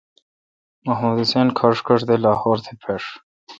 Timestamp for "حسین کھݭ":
1.21-1.77